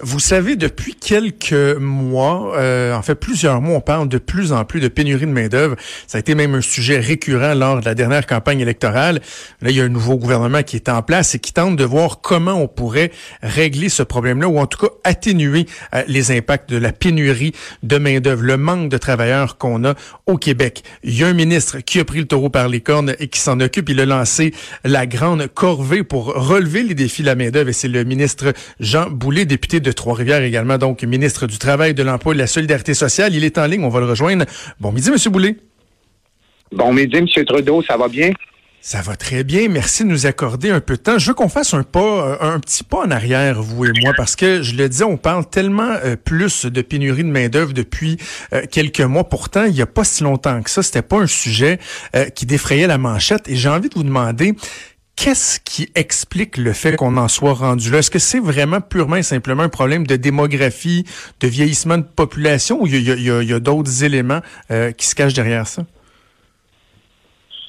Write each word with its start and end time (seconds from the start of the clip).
Vous 0.00 0.20
savez, 0.20 0.56
depuis 0.56 0.94
quelques 0.94 1.52
mois, 1.78 2.56
euh, 2.56 2.94
en 2.94 3.02
fait 3.02 3.14
plusieurs 3.14 3.60
mois, 3.60 3.76
on 3.76 3.80
parle 3.80 4.08
de 4.08 4.18
plus 4.18 4.52
en 4.52 4.64
plus 4.64 4.80
de 4.80 4.88
pénurie 4.88 5.26
de 5.26 5.32
main-d'œuvre. 5.32 5.76
Ça 6.06 6.18
a 6.18 6.20
été 6.20 6.34
même 6.34 6.54
un 6.54 6.60
sujet 6.60 6.98
récurrent 6.98 7.54
lors 7.54 7.80
de 7.80 7.84
la 7.84 7.94
dernière 7.94 8.26
campagne 8.26 8.60
électorale. 8.60 9.20
Là, 9.62 9.70
il 9.70 9.76
y 9.76 9.80
a 9.80 9.84
un 9.84 9.88
nouveau 9.88 10.16
gouvernement 10.16 10.62
qui 10.62 10.76
est 10.76 10.88
en 10.88 11.02
place 11.02 11.34
et 11.34 11.38
qui 11.38 11.52
tente 11.52 11.76
de 11.76 11.84
voir 11.84 12.20
comment 12.20 12.54
on 12.54 12.68
pourrait 12.68 13.10
régler 13.42 13.88
ce 13.88 14.02
problème-là 14.02 14.48
ou 14.48 14.58
en 14.58 14.66
tout 14.66 14.86
cas 14.86 14.92
atténuer 15.04 15.66
euh, 15.94 16.02
les 16.06 16.30
impacts 16.30 16.70
de 16.70 16.76
la 16.76 16.92
pénurie 16.92 17.52
de 17.82 17.98
main-d'œuvre, 17.98 18.42
le 18.42 18.56
manque 18.56 18.90
de 18.90 18.98
travailleurs 18.98 19.58
qu'on 19.58 19.84
a 19.84 19.94
au 20.26 20.36
Québec. 20.36 20.84
Il 21.02 21.16
y 21.16 21.24
a 21.24 21.26
un 21.26 21.34
ministre 21.34 21.78
qui 21.78 21.98
a 21.98 22.04
pris 22.04 22.20
le 22.20 22.26
taureau 22.26 22.50
par 22.50 22.68
les 22.68 22.80
cornes 22.80 23.14
et 23.18 23.28
qui 23.28 23.40
s'en 23.40 23.58
occupe. 23.60 23.88
Il 23.88 24.00
a 24.00 24.06
lancé 24.06 24.54
la 24.84 25.06
grande 25.06 25.48
corvée 25.48 26.04
pour 26.04 26.26
relever 26.26 26.82
les 26.82 26.94
défis 26.94 27.22
de 27.22 27.26
la 27.26 27.34
main-d'œuvre 27.34 27.70
et 27.70 27.72
c'est 27.72 27.88
le 27.88 28.04
ministre 28.04 28.52
Jean 28.78 29.10
Boulet, 29.10 29.47
député 29.48 29.80
de 29.80 29.90
Trois-Rivières 29.90 30.42
également, 30.42 30.78
donc 30.78 31.02
ministre 31.02 31.48
du 31.48 31.58
Travail, 31.58 31.94
de 31.94 32.04
l'Emploi 32.04 32.32
et 32.32 32.36
de 32.36 32.40
la 32.40 32.46
Solidarité 32.46 32.94
sociale. 32.94 33.34
Il 33.34 33.42
est 33.42 33.58
en 33.58 33.66
ligne, 33.66 33.82
on 33.82 33.88
va 33.88 33.98
le 33.98 34.06
rejoindre. 34.06 34.44
Bon 34.78 34.92
midi, 34.92 35.10
Monsieur 35.10 35.30
Boulet. 35.30 35.56
Bon 36.70 36.92
midi, 36.92 37.16
M. 37.16 37.26
Trudeau, 37.44 37.82
ça 37.82 37.96
va 37.96 38.08
bien? 38.08 38.30
Ça 38.80 39.02
va 39.02 39.16
très 39.16 39.42
bien. 39.42 39.68
Merci 39.68 40.04
de 40.04 40.08
nous 40.08 40.26
accorder 40.26 40.70
un 40.70 40.80
peu 40.80 40.96
de 40.96 41.02
temps. 41.02 41.18
Je 41.18 41.26
veux 41.26 41.34
qu'on 41.34 41.48
fasse 41.48 41.74
un 41.74 41.82
pas, 41.82 42.00
euh, 42.00 42.36
un 42.40 42.60
petit 42.60 42.84
pas 42.84 42.98
en 42.98 43.10
arrière, 43.10 43.60
vous 43.60 43.84
et 43.84 43.92
moi, 44.02 44.12
parce 44.16 44.36
que 44.36 44.62
je 44.62 44.76
le 44.76 44.88
dis, 44.88 45.02
on 45.02 45.16
parle 45.16 45.44
tellement 45.48 45.96
euh, 46.04 46.14
plus 46.16 46.64
de 46.64 46.80
pénurie 46.80 47.24
de 47.24 47.28
main 47.28 47.48
d'œuvre 47.48 47.72
depuis 47.72 48.18
euh, 48.52 48.62
quelques 48.70 49.00
mois. 49.00 49.28
Pourtant, 49.28 49.64
il 49.64 49.72
n'y 49.72 49.82
a 49.82 49.86
pas 49.86 50.04
si 50.04 50.22
longtemps 50.22 50.62
que 50.62 50.70
ça, 50.70 50.82
c'était 50.82 51.02
pas 51.02 51.18
un 51.18 51.26
sujet 51.26 51.78
qui 52.34 52.46
défrayait 52.46 52.86
la 52.86 52.98
manchette. 52.98 53.48
Et 53.48 53.56
j'ai 53.56 53.68
envie 53.68 53.88
de 53.88 53.94
vous 53.94 54.04
demander, 54.04 54.54
Qu'est-ce 55.20 55.58
qui 55.58 55.90
explique 55.96 56.56
le 56.58 56.72
fait 56.72 56.94
qu'on 56.94 57.16
en 57.16 57.26
soit 57.26 57.54
rendu 57.54 57.90
là? 57.90 57.98
Est-ce 57.98 58.10
que 58.10 58.20
c'est 58.20 58.38
vraiment 58.38 58.80
purement 58.80 59.16
et 59.16 59.24
simplement 59.24 59.64
un 59.64 59.68
problème 59.68 60.06
de 60.06 60.14
démographie, 60.14 61.04
de 61.40 61.48
vieillissement 61.48 61.98
de 61.98 62.04
population 62.04 62.80
ou 62.82 62.86
il 62.86 63.02
y 63.02 63.52
a, 63.52 63.58
d'autres 63.58 64.04
éléments 64.04 64.38
euh, 64.70 64.92
qui 64.92 65.08
se 65.08 65.16
cachent 65.16 65.34
derrière 65.34 65.66
ça? 65.66 65.82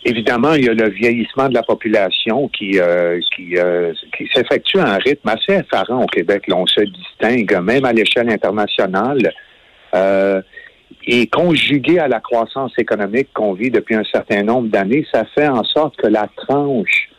Évidemment, 0.06 0.54
il 0.54 0.66
y 0.66 0.70
a 0.70 0.74
le 0.76 0.90
vieillissement 0.90 1.50
de 1.50 1.56
la 1.56 1.64
population 1.64 2.50
qui 2.50 2.80
euh, 2.80 3.20
euh, 3.58 3.94
qui 4.16 4.30
s'effectue 4.32 4.78
à 4.78 4.94
un 4.94 4.98
rythme 4.98 5.30
assez 5.30 5.54
effarant 5.54 6.04
au 6.04 6.08
Québec. 6.08 6.48
Là, 6.48 6.56
on 6.56 6.68
se 6.68 6.82
distingue 6.82 7.60
même 7.64 7.84
à 7.84 7.94
l'échelle 7.94 8.30
internationale. 8.30 9.34
et 11.08 11.28
conjugué 11.28 11.98
à 11.98 12.08
la 12.08 12.20
croissance 12.20 12.74
économique 12.78 13.30
qu'on 13.34 13.54
vit 13.54 13.72
depuis 13.72 13.96
un 13.96 14.04
certain 14.04 14.44
nombre 14.44 14.70
d'années, 14.70 15.08
ça 15.12 15.26
fait 15.34 15.48
en 15.48 15.64
sorte 15.64 15.98
que 15.98 16.08
la 16.08 16.28
tranche 16.36 17.10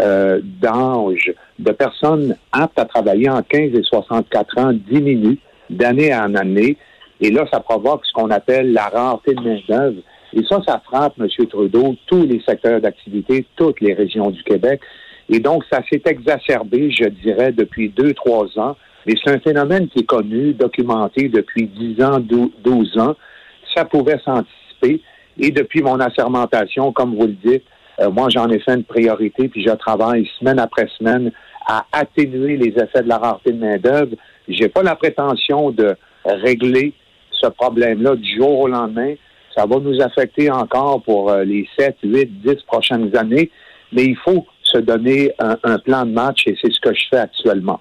euh, 0.00 0.40
d'âge 0.42 1.32
de 1.58 1.72
personnes 1.72 2.36
aptes 2.52 2.78
à 2.78 2.84
travailler 2.84 3.28
en 3.28 3.42
15 3.42 3.74
et 3.74 3.82
64 3.82 4.58
ans 4.58 4.72
diminue 4.72 5.38
d'année 5.70 6.14
en 6.14 6.34
année. 6.34 6.76
Et 7.20 7.30
là, 7.30 7.46
ça 7.52 7.60
provoque 7.60 8.06
ce 8.06 8.12
qu'on 8.12 8.30
appelle 8.30 8.72
la 8.72 8.88
rareté 8.88 9.34
de 9.34 9.40
main-d'œuvre. 9.40 10.00
Et 10.34 10.42
ça, 10.48 10.60
ça 10.66 10.80
frappe, 10.84 11.14
M. 11.18 11.26
Trudeau, 11.48 11.96
tous 12.06 12.22
les 12.22 12.40
secteurs 12.46 12.80
d'activité, 12.80 13.46
toutes 13.56 13.80
les 13.80 13.94
régions 13.94 14.30
du 14.30 14.42
Québec. 14.42 14.80
Et 15.28 15.40
donc, 15.40 15.64
ça 15.70 15.80
s'est 15.90 16.02
exacerbé, 16.06 16.90
je 16.90 17.08
dirais, 17.08 17.52
depuis 17.52 17.88
deux, 17.88 18.14
trois 18.14 18.46
ans. 18.58 18.76
Mais 19.06 19.14
c'est 19.22 19.32
un 19.32 19.40
phénomène 19.40 19.88
qui 19.88 20.00
est 20.00 20.06
connu, 20.06 20.52
documenté 20.52 21.28
depuis 21.28 21.66
10 21.66 22.02
ans, 22.02 22.20
12 22.20 22.98
ans. 22.98 23.16
Ça 23.74 23.84
pouvait 23.84 24.18
s'anticiper. 24.24 25.02
Et 25.38 25.50
depuis 25.50 25.82
mon 25.82 25.98
assermentation, 26.00 26.92
comme 26.92 27.14
vous 27.16 27.26
le 27.26 27.36
dites, 27.44 27.64
euh, 28.00 28.10
moi, 28.10 28.28
j'en 28.30 28.48
ai 28.48 28.58
fait 28.60 28.74
une 28.74 28.84
priorité, 28.84 29.48
puis 29.48 29.62
je 29.62 29.70
travaille 29.70 30.28
semaine 30.38 30.58
après 30.58 30.88
semaine 30.98 31.32
à 31.66 31.84
atténuer 31.92 32.56
les 32.56 32.68
effets 32.68 33.02
de 33.02 33.08
la 33.08 33.18
rareté 33.18 33.52
de 33.52 33.58
main-d'œuvre. 33.58 34.14
J'ai 34.48 34.68
pas 34.68 34.82
la 34.82 34.96
prétention 34.96 35.70
de 35.70 35.96
régler 36.24 36.94
ce 37.30 37.48
problème-là 37.48 38.16
du 38.16 38.36
jour 38.36 38.60
au 38.60 38.68
lendemain. 38.68 39.14
Ça 39.56 39.66
va 39.66 39.76
nous 39.80 40.00
affecter 40.00 40.50
encore 40.50 41.02
pour 41.02 41.30
euh, 41.30 41.44
les 41.44 41.68
7, 41.78 41.96
8, 42.02 42.42
10 42.42 42.62
prochaines 42.66 43.14
années, 43.16 43.50
mais 43.92 44.04
il 44.04 44.16
faut 44.16 44.46
se 44.62 44.78
donner 44.78 45.32
un 45.38 45.78
plan 45.78 46.04
de 46.04 46.12
match 46.12 46.42
et 46.46 46.54
c'est 46.60 46.70
ce 46.70 46.78
que 46.78 46.92
je 46.92 47.04
fais 47.08 47.16
actuellement. 47.16 47.80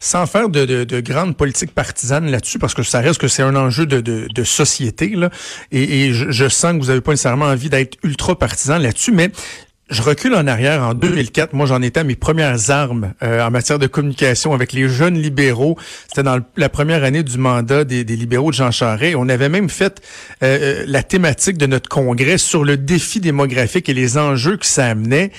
Sans 0.00 0.26
faire 0.26 0.48
de, 0.48 0.64
de, 0.64 0.84
de 0.84 1.00
grandes 1.00 1.36
politiques 1.36 1.74
partisanes 1.74 2.30
là-dessus, 2.30 2.58
parce 2.58 2.74
que 2.74 2.82
ça 2.82 3.00
reste 3.00 3.20
que 3.20 3.28
c'est 3.28 3.42
un 3.42 3.56
enjeu 3.56 3.86
de, 3.86 4.00
de, 4.00 4.44
société, 4.44 5.08
là, 5.10 5.30
et, 5.72 6.12
je, 6.12 6.48
sens 6.48 6.72
que 6.74 6.78
vous 6.78 6.86
n'avez 6.86 7.00
pas 7.00 7.12
nécessairement 7.12 7.46
envie 7.46 7.68
d'être 7.68 7.96
ultra 8.02 8.38
partisan 8.38 8.78
là-dessus, 8.78 9.12
mais 9.12 9.30
je 9.90 10.02
recule 10.02 10.34
en 10.34 10.46
arrière. 10.46 10.82
En 10.82 10.94
2004, 10.94 11.54
moi, 11.54 11.66
j'en 11.66 11.80
étais 11.80 12.00
à 12.00 12.04
mes 12.04 12.16
premières 12.16 12.70
armes 12.70 13.14
euh, 13.22 13.46
en 13.46 13.50
matière 13.50 13.78
de 13.78 13.86
communication 13.86 14.52
avec 14.52 14.72
les 14.72 14.88
jeunes 14.88 15.18
libéraux. 15.18 15.78
C'était 16.08 16.22
dans 16.22 16.40
la 16.56 16.68
première 16.68 17.04
année 17.04 17.22
du 17.22 17.38
mandat 17.38 17.84
des, 17.84 18.04
libéraux 18.04 18.50
de 18.50 18.56
Jean 18.56 18.70
Charest. 18.70 19.16
On 19.16 19.28
avait 19.28 19.48
même 19.48 19.70
fait 19.70 20.02
euh, 20.42 20.58
euh, 20.60 20.84
la 20.86 21.02
thématique 21.02 21.56
de 21.56 21.66
notre 21.66 21.88
congrès 21.88 22.38
sur 22.38 22.64
le 22.64 22.76
défi 22.76 23.20
démographique 23.20 23.88
et 23.88 23.94
les 23.94 24.18
enjeux 24.18 24.56
que 24.56 24.66
ça 24.66 24.86
amenait. 24.86 25.32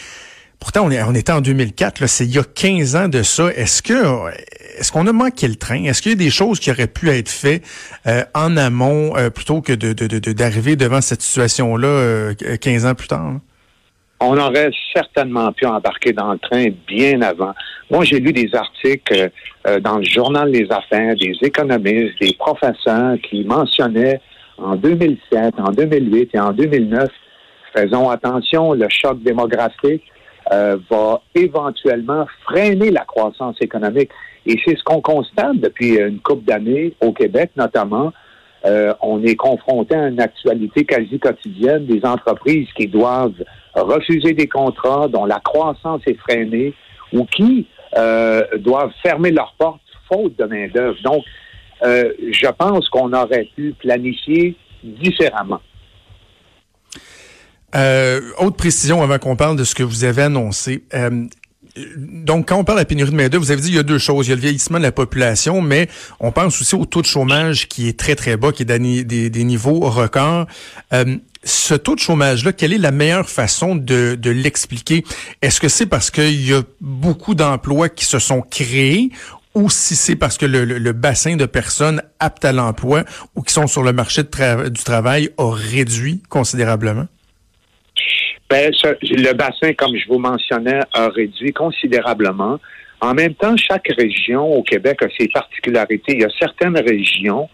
Pourtant, 0.59 0.85
on, 0.85 0.91
est, 0.91 1.01
on 1.03 1.15
était 1.15 1.31
en 1.31 1.41
2004, 1.41 2.05
c'est 2.07 2.25
il 2.25 2.35
y 2.35 2.39
a 2.39 2.43
15 2.43 2.95
ans 2.97 3.07
de 3.07 3.23
ça. 3.23 3.47
Est-ce 3.53 3.81
que 3.81 3.93
est-ce 4.79 4.91
qu'on 4.91 5.07
a 5.07 5.13
manqué 5.13 5.47
le 5.47 5.55
train? 5.55 5.83
Est-ce 5.83 6.01
qu'il 6.01 6.11
y 6.11 6.15
a 6.15 6.17
des 6.17 6.29
choses 6.29 6.59
qui 6.59 6.71
auraient 6.71 6.87
pu 6.87 7.09
être 7.09 7.29
faites 7.29 7.63
euh, 8.07 8.23
en 8.33 8.55
amont 8.55 9.15
euh, 9.17 9.29
plutôt 9.29 9.61
que 9.61 9.73
d'arriver 9.73 10.75
de, 10.75 10.85
devant 10.85 11.01
cette 11.01 11.21
situation-là 11.21 12.33
15 12.61 12.85
euh, 12.85 12.89
ans 12.89 12.95
plus 12.95 13.07
tard? 13.07 13.33
On 14.21 14.37
aurait 14.37 14.69
certainement 14.93 15.51
pu 15.53 15.65
embarquer 15.65 16.11
dans 16.11 16.33
le 16.33 16.39
train 16.39 16.67
bien 16.87 17.21
avant. 17.21 17.53
Moi, 17.89 18.03
j'ai 18.03 18.19
lu 18.19 18.33
des 18.33 18.49
articles 18.53 19.31
dans 19.81 19.97
le 19.97 20.03
journal 20.03 20.51
Les 20.51 20.67
Affaires, 20.69 21.15
des 21.15 21.33
économistes, 21.41 22.19
des 22.19 22.33
professeurs 22.33 23.15
qui 23.29 23.45
mentionnaient 23.45 24.19
en 24.57 24.75
2007, 24.75 25.55
en 25.57 25.71
2008 25.71 26.31
et 26.33 26.39
en 26.39 26.51
2009, 26.51 27.09
faisons 27.73 28.09
attention, 28.09 28.73
le 28.73 28.87
choc 28.89 29.23
démographique 29.23 30.03
euh, 30.51 30.77
va 30.89 31.21
éventuellement 31.35 32.25
freiner 32.43 32.89
la 32.89 33.05
croissance 33.05 33.55
économique. 33.61 34.09
Et 34.45 34.57
c'est 34.65 34.75
ce 34.75 34.83
qu'on 34.83 35.01
constate 35.01 35.57
depuis 35.57 35.97
une 35.97 36.19
couple 36.19 36.45
d'années 36.45 36.93
au 37.01 37.11
Québec, 37.11 37.51
notamment. 37.55 38.11
Euh, 38.65 38.93
on 39.01 39.23
est 39.23 39.35
confronté 39.35 39.95
à 39.95 40.07
une 40.07 40.19
actualité 40.19 40.85
quasi 40.85 41.19
quotidienne 41.19 41.85
des 41.85 42.03
entreprises 42.03 42.67
qui 42.75 42.87
doivent 42.87 43.43
refuser 43.75 44.33
des 44.33 44.47
contrats 44.47 45.07
dont 45.07 45.25
la 45.25 45.39
croissance 45.39 46.01
est 46.07 46.17
freinée 46.17 46.73
ou 47.13 47.25
qui 47.25 47.67
euh, 47.95 48.41
doivent 48.57 48.91
fermer 49.03 49.31
leurs 49.31 49.53
portes 49.57 49.81
faute 50.11 50.37
de 50.39 50.45
main-d'œuvre. 50.45 50.97
Donc, 51.03 51.23
je 51.81 52.51
pense 52.57 52.89
qu'on 52.89 53.13
aurait 53.13 53.47
pu 53.55 53.73
planifier 53.79 54.55
différemment. 54.83 55.61
Euh, 57.75 58.21
autre 58.37 58.55
précision 58.55 59.03
avant 59.03 59.19
qu'on 59.19 59.35
parle 59.35 59.55
de 59.55 59.63
ce 59.63 59.75
que 59.75 59.83
vous 59.83 60.03
avez 60.03 60.23
annoncé. 60.23 60.83
Euh, 60.93 61.27
donc, 61.97 62.49
quand 62.49 62.57
on 62.57 62.63
parle 62.63 62.79
de 62.79 62.81
la 62.81 62.85
pénurie 62.85 63.11
de 63.11 63.15
main-d'œuvre, 63.15 63.43
vous 63.43 63.51
avez 63.51 63.61
dit 63.61 63.69
il 63.69 63.75
y 63.75 63.79
a 63.79 63.83
deux 63.83 63.99
choses. 63.99 64.27
Il 64.27 64.29
y 64.31 64.33
a 64.33 64.35
le 64.35 64.41
vieillissement 64.41 64.79
de 64.79 64.83
la 64.83 64.91
population, 64.91 65.61
mais 65.61 65.87
on 66.19 66.31
pense 66.31 66.59
aussi 66.61 66.75
au 66.75 66.85
taux 66.85 67.01
de 67.01 67.07
chômage 67.07 67.67
qui 67.67 67.87
est 67.87 67.97
très, 67.97 68.15
très 68.15 68.37
bas, 68.37 68.51
qui 68.51 68.63
est 68.63 68.65
des, 68.65 69.43
niveaux 69.43 69.79
records. 69.79 70.47
Euh, 70.93 71.17
ce 71.43 71.73
taux 71.73 71.95
de 71.95 71.99
chômage-là, 71.99 72.51
quelle 72.51 72.73
est 72.73 72.79
la 72.79 72.91
meilleure 72.91 73.29
façon 73.29 73.75
de, 73.75 74.15
de 74.15 74.29
l'expliquer? 74.29 75.05
Est-ce 75.41 75.61
que 75.61 75.69
c'est 75.69 75.85
parce 75.85 76.11
qu'il 76.11 76.45
y 76.45 76.53
a 76.53 76.63
beaucoup 76.81 77.33
d'emplois 77.33 77.87
qui 77.87 78.05
se 78.05 78.19
sont 78.19 78.41
créés 78.41 79.11
ou 79.55 79.69
si 79.69 79.95
c'est 79.95 80.15
parce 80.15 80.37
que 80.37 80.45
le, 80.45 80.63
le, 80.65 80.93
bassin 80.93 81.35
de 81.35 81.45
personnes 81.45 82.03
aptes 82.19 82.45
à 82.45 82.51
l'emploi 82.51 83.03
ou 83.35 83.41
qui 83.41 83.53
sont 83.53 83.67
sur 83.67 83.83
le 83.83 83.93
marché 83.93 84.23
du 84.23 84.83
travail 84.83 85.29
a 85.37 85.51
réduit 85.51 86.21
considérablement? 86.29 87.07
Ben, 88.49 88.71
le 89.01 89.33
bassin, 89.33 89.73
comme 89.73 89.95
je 89.95 90.07
vous 90.07 90.17
mentionnais, 90.17 90.79
a 90.93 91.09
réduit 91.09 91.53
considérablement. 91.53 92.59
En 92.99 93.13
même 93.13 93.35
temps, 93.35 93.55
chaque 93.55 93.89
région 93.95 94.53
au 94.53 94.63
Québec 94.63 95.03
a 95.03 95.07
ses 95.17 95.27
particularités. 95.27 96.13
Il 96.13 96.21
y 96.21 96.25
a 96.25 96.29
certaines 96.39 96.77
régions 96.77 97.47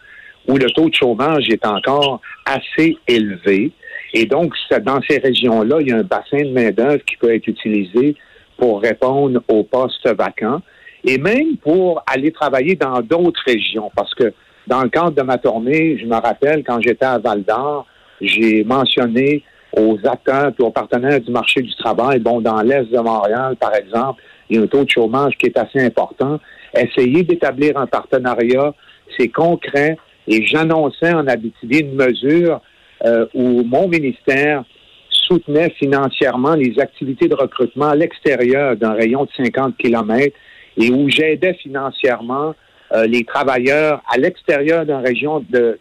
où 0.47 0.57
le 0.57 0.69
taux 0.71 0.89
de 0.89 0.95
chômage 0.95 1.49
est 1.49 1.65
encore 1.65 2.21
assez 2.45 2.97
élevé. 3.07 3.71
Et 4.13 4.25
donc, 4.25 4.53
dans 4.83 5.01
ces 5.09 5.17
régions-là, 5.17 5.77
il 5.81 5.89
y 5.89 5.91
a 5.91 5.97
un 5.97 6.03
bassin 6.03 6.37
de 6.37 6.51
main-d'œuvre 6.51 7.03
qui 7.05 7.17
peut 7.17 7.33
être 7.33 7.47
utilisé 7.47 8.15
pour 8.57 8.81
répondre 8.81 9.41
aux 9.49 9.63
postes 9.63 10.07
vacants 10.15 10.61
et 11.03 11.17
même 11.17 11.57
pour 11.57 12.01
aller 12.07 12.31
travailler 12.31 12.75
dans 12.75 13.01
d'autres 13.01 13.41
régions. 13.45 13.91
Parce 13.95 14.13
que 14.15 14.33
dans 14.67 14.81
le 14.81 14.89
cadre 14.89 15.11
de 15.11 15.21
ma 15.21 15.37
tournée, 15.37 15.97
je 15.99 16.05
me 16.05 16.15
rappelle 16.15 16.63
quand 16.63 16.79
j'étais 16.81 17.05
à 17.05 17.17
Val 17.17 17.43
d'Or, 17.43 17.85
j'ai 18.21 18.63
mentionné 18.63 19.43
aux 19.73 19.97
acteurs 20.05 20.51
et 20.57 20.61
aux 20.61 20.71
partenaires 20.71 21.19
du 21.19 21.31
marché 21.31 21.61
du 21.61 21.75
travail. 21.75 22.19
Bon, 22.19 22.41
dans 22.41 22.61
l'Est 22.61 22.85
de 22.85 22.99
Montréal, 22.99 23.55
par 23.59 23.75
exemple, 23.75 24.21
il 24.49 24.57
y 24.57 24.59
a 24.59 24.63
un 24.63 24.67
taux 24.67 24.83
de 24.83 24.89
chômage 24.89 25.33
qui 25.37 25.47
est 25.47 25.57
assez 25.57 25.79
important. 25.79 26.39
Essayer 26.75 27.23
d'établir 27.23 27.77
un 27.77 27.87
partenariat, 27.87 28.73
c'est 29.17 29.29
concret. 29.29 29.97
Et 30.27 30.45
j'annonçais 30.45 31.13
en 31.13 31.27
Abitibi 31.27 31.79
une 31.79 31.95
mesure 31.95 32.61
euh, 33.05 33.25
où 33.33 33.63
mon 33.63 33.87
ministère 33.87 34.63
soutenait 35.09 35.69
financièrement 35.71 36.55
les 36.55 36.79
activités 36.79 37.27
de 37.27 37.35
recrutement 37.35 37.87
à 37.87 37.95
l'extérieur 37.95 38.75
d'un 38.75 38.93
rayon 38.93 39.25
de 39.25 39.29
50 39.35 39.77
kilomètres 39.77 40.37
et 40.77 40.91
où 40.91 41.09
j'aidais 41.09 41.53
financièrement 41.55 42.53
euh, 42.93 43.07
les 43.07 43.23
travailleurs 43.23 44.01
à 44.11 44.17
l'extérieur 44.17 44.85
d'un 44.85 44.99
rayon 44.99 45.43
de 45.49 45.79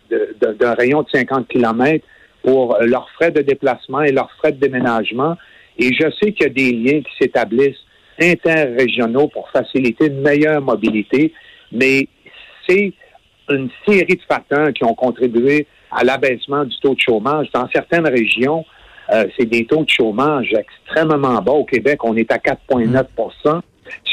50 1.13 1.49
km 1.49 2.05
pour 2.45 2.77
leurs 2.81 3.09
frais 3.11 3.31
de 3.31 3.41
déplacement 3.41 4.03
et 4.03 4.13
leurs 4.13 4.31
frais 4.33 4.53
de 4.53 4.59
déménagement. 4.59 5.37
Et 5.79 5.93
je 5.93 6.09
sais 6.21 6.33
qu'il 6.33 6.47
y 6.47 6.51
a 6.51 6.53
des 6.53 6.73
liens 6.73 7.01
qui 7.01 7.13
s'établissent 7.19 7.83
interrégionaux 8.21 9.29
pour 9.29 9.49
faciliter 9.51 10.07
une 10.07 10.21
meilleure 10.21 10.61
mobilité, 10.61 11.33
mais 11.73 12.07
c'est 12.69 12.93
une 13.49 13.69
série 13.87 14.17
de 14.17 14.23
facteurs 14.29 14.73
qui 14.73 14.85
ont 14.85 14.95
contribué 14.95 15.67
à 15.91 16.05
l'abaissement 16.05 16.65
du 16.65 16.77
taux 16.79 16.95
de 16.95 17.01
chômage. 17.01 17.49
Dans 17.53 17.69
certaines 17.73 18.07
régions, 18.07 18.65
euh, 19.13 19.25
c'est 19.37 19.47
des 19.47 19.67
taux 19.67 19.85
de 19.85 19.91
chômage 19.91 20.53
extrêmement 20.53 21.41
bas. 21.43 21.53
Au 21.53 21.65
Québec, 21.65 22.05
on 22.05 22.17
est 22.17 22.31
à 22.31 22.39
4,9% 22.39 23.61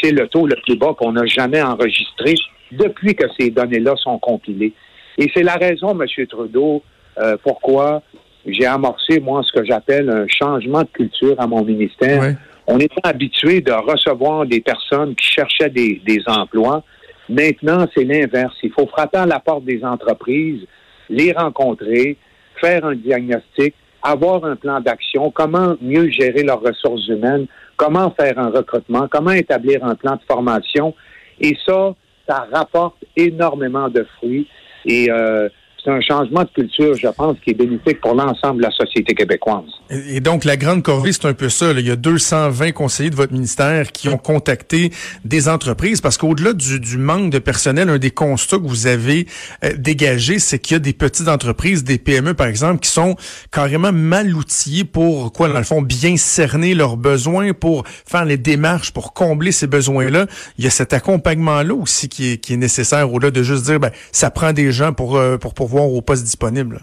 C'est 0.02 0.12
le 0.12 0.28
taux 0.28 0.48
le 0.48 0.56
plus 0.64 0.78
bas 0.78 0.94
qu'on 0.98 1.14
n'a 1.14 1.26
jamais 1.26 1.62
enregistré 1.62 2.36
depuis 2.72 3.16
que 3.16 3.26
ces 3.40 3.52
données-là 3.52 3.96
sont 3.98 4.20
compilées. 4.20 4.74
Et 5.18 5.30
c'est 5.34 5.44
la 5.44 5.56
raison, 5.56 5.98
M. 6.00 6.28
Trudeau, 6.28 6.82
euh, 7.18 7.38
pourquoi 7.44 8.02
j'ai 8.46 8.66
amorcé, 8.66 9.20
moi, 9.20 9.42
ce 9.44 9.52
que 9.52 9.66
j'appelle 9.66 10.10
un 10.10 10.26
changement 10.28 10.82
de 10.82 10.90
culture 10.92 11.36
à 11.38 11.48
mon 11.48 11.64
ministère. 11.64 12.36
On 12.68 12.80
était 12.80 13.02
habitué 13.04 13.62
de 13.62 13.72
recevoir 13.72 14.46
des 14.46 14.62
personnes 14.62 15.16
qui 15.16 15.28
cherchaient 15.28 15.70
des, 15.70 16.02
des 16.06 16.22
emplois. 16.28 16.84
Maintenant, 17.30 17.86
c'est 17.94 18.04
l'inverse. 18.04 18.56
Il 18.64 18.72
faut 18.72 18.88
frapper 18.88 19.20
à 19.20 19.26
la 19.26 19.40
porte 19.40 19.66
des 19.66 19.84
entreprises, 19.84 20.66
les 21.10 21.32
rencontrer, 21.32 22.18
faire 22.60 22.86
un 22.86 22.96
diagnostic, 22.96 23.76
avoir 24.02 24.44
un 24.46 24.56
plan 24.56 24.80
d'action, 24.80 25.32
comment 25.32 25.76
mieux 25.82 26.10
gérer 26.10 26.44
leurs 26.44 26.62
ressources 26.62 27.08
humaines, 27.08 27.48
comment 27.78 28.12
faire 28.20 28.38
un 28.40 28.50
recrutement, 28.50 29.08
comment 29.10 29.32
établir 29.32 29.84
un 29.84 29.96
plan 29.96 30.16
de 30.16 30.22
formation. 30.28 30.94
Et 31.40 31.58
ça, 31.66 31.96
ça 32.28 32.48
rapporte 32.52 33.04
énormément 33.16 33.90
de 33.90 34.06
fruits. 34.18 34.48
Et 34.86 35.12
euh, 35.12 35.50
c'est 35.84 35.92
un 35.92 36.02
changement 36.02 36.44
de 36.44 36.50
culture, 36.50 36.96
je 36.96 37.08
pense, 37.08 37.38
qui 37.44 37.52
est 37.52 37.54
bénéfique 37.54 38.02
pour 38.02 38.14
l'ensemble 38.14 38.58
de 38.58 38.64
la 38.64 38.72
société 38.72 39.14
québécoise. 39.14 39.66
Et 39.90 40.20
donc, 40.20 40.46
la 40.46 40.58
grande 40.58 40.84
corvée, 40.84 41.12
c'est 41.12 41.26
un 41.26 41.34
peu 41.34 41.50
ça. 41.50 41.72
Il 41.72 41.88
y 41.88 41.92
a 41.92 41.96
220 41.96 42.72
conseillers 42.72 43.10
de 43.10 43.16
votre 43.16 43.34
ministère 43.34 43.92
qui 43.92 44.10
ont 44.10 44.18
contacté 44.18 44.92
des 45.26 45.50
entreprises 45.50 46.02
parce 46.02 46.18
qu'au-delà 46.18 46.54
du, 46.54 46.98
manque 46.98 47.32
de 47.32 47.40
personnel, 47.40 47.90
un 47.90 47.98
des 47.98 48.12
constats 48.12 48.58
que 48.58 48.68
vous 48.68 48.88
avez 48.88 49.28
euh, 49.64 49.74
dégagé, 49.78 50.40
c'est 50.40 50.60
qu'il 50.60 50.76
y 50.76 50.78
a 50.78 50.80
des 50.80 50.94
petites 50.94 51.28
entreprises, 51.28 51.84
des 51.84 51.98
PME, 51.98 52.34
par 52.34 52.48
exemple, 52.48 52.80
qui 52.82 52.90
sont 52.90 53.16
carrément 53.52 53.92
mal 53.92 54.36
outillées 54.36 54.84
pour, 54.84 55.32
quoi, 55.32 55.50
dans 55.50 55.58
le 55.58 55.64
fond, 55.64 55.82
bien 55.82 56.16
cerner 56.18 56.76
leurs 56.76 56.98
besoins, 56.98 57.54
pour 57.54 57.84
faire 57.88 58.26
les 58.26 58.38
démarches, 58.38 58.92
pour 58.92 59.14
combler 59.14 59.52
ces 59.52 59.68
besoins-là. 59.68 60.28
Il 60.58 60.64
y 60.64 60.68
a 60.68 60.72
cet 60.72 60.94
accompagnement-là 60.94 61.74
aussi 61.74 62.08
qui 62.08 62.34
est, 62.34 62.38
qui 62.38 62.54
est 62.54 62.58
nécessaire, 62.58 63.12
au-delà 63.12 63.32
de 63.32 63.44
juste 63.44 63.66
dire, 63.66 63.80
ben, 63.80 63.92
ça 64.12 64.30
prend 64.30 64.54
des 64.54 64.72
gens 64.72 64.94
pour, 64.94 65.18
euh, 65.18 65.38
pour, 65.38 65.54
pour 65.54 65.71
voir 65.72 65.92
au 65.92 66.02
poste 66.02 66.24
disponible? 66.24 66.82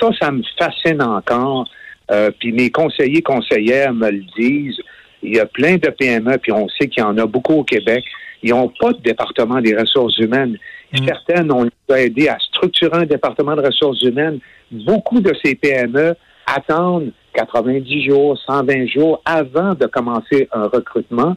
ça, 0.00 0.10
ça 0.20 0.30
me 0.30 0.42
fascine 0.58 1.02
encore. 1.02 1.68
Euh, 2.10 2.30
puis 2.38 2.52
mes 2.52 2.70
conseillers, 2.70 3.22
conseillères 3.22 3.92
me 3.92 4.10
le 4.10 4.22
disent. 4.38 4.80
Il 5.22 5.36
y 5.36 5.40
a 5.40 5.46
plein 5.46 5.76
de 5.76 5.90
PME, 5.90 6.38
puis 6.38 6.52
on 6.52 6.68
sait 6.68 6.86
qu'il 6.88 7.02
y 7.02 7.06
en 7.06 7.18
a 7.18 7.26
beaucoup 7.26 7.54
au 7.54 7.64
Québec. 7.64 8.04
Ils 8.42 8.50
n'ont 8.50 8.72
pas 8.80 8.92
de 8.92 9.00
département 9.00 9.60
des 9.60 9.76
ressources 9.76 10.16
humaines. 10.18 10.56
Mm. 10.92 11.04
Certaines, 11.04 11.52
ont 11.52 11.68
aidé 11.94 12.28
à 12.28 12.38
structurer 12.38 12.98
un 12.98 13.06
département 13.06 13.56
de 13.56 13.62
ressources 13.62 14.00
humaines. 14.02 14.38
Beaucoup 14.70 15.20
de 15.20 15.32
ces 15.42 15.54
PME 15.54 16.14
attendent 16.46 17.12
90 17.34 18.04
jours, 18.06 18.38
120 18.46 18.86
jours 18.86 19.20
avant 19.24 19.74
de 19.74 19.86
commencer 19.86 20.48
un 20.52 20.68
recrutement. 20.68 21.36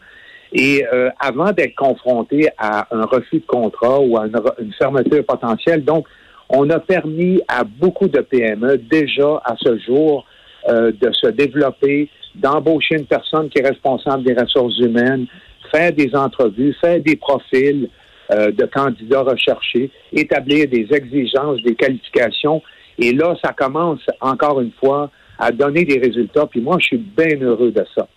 Et 0.53 0.86
euh, 0.92 1.09
avant 1.19 1.51
d'être 1.53 1.75
confronté 1.75 2.50
à 2.57 2.88
un 2.92 3.06
refus 3.06 3.39
de 3.39 3.45
contrat 3.45 4.00
ou 4.00 4.18
à 4.18 4.25
une, 4.25 4.74
fermeture 4.74 5.25
potentielle, 5.25 5.83
donc 5.86 6.06
on 6.50 6.69
a 6.69 6.80
permis 6.80 7.42
à 7.48 7.63
beaucoup 7.63 8.09
de 8.09 8.19
PME 8.19 8.77
déjà 8.77 9.42
à 9.45 9.56
ce 9.57 9.77
jour 9.80 10.25
euh, 10.68 10.92
de 10.92 11.12
se 11.13 11.27
développer, 11.27 12.09
d'embaucher 12.36 12.95
une 12.95 13.06
personne 13.06 13.50
qui 13.50 13.59
est 13.59 13.68
responsable 13.68 14.24
des 14.24 14.33
ressources 14.33 14.77
humaines, 14.80 15.25
faire 15.71 15.94
des 15.94 16.13
entrevues, 16.13 16.75
faire 16.81 17.00
des 17.00 17.15
profils 17.15 17.89
euh, 18.31 18.51
de 18.51 18.65
candidats 18.65 19.21
recherchés, 19.21 19.89
établir 20.12 20.68
des 20.68 20.88
exigences, 20.92 21.62
des 21.63 21.75
qualifications. 21.75 22.62
Et 23.00 23.13
là, 23.13 23.36
ça 23.42 23.54
commence 23.54 24.01
encore 24.19 24.59
une 24.59 24.71
fois 24.80 25.09
à 25.39 25.51
donner 25.51 25.86
des 25.86 26.00
résultats. 26.00 26.45
Puis 26.45 26.59
moi, 26.59 26.77
je 26.80 26.88
suis 26.88 26.97
bien 26.97 27.39
heureux 27.42 27.71
de 27.71 27.86
ça. 27.95 28.07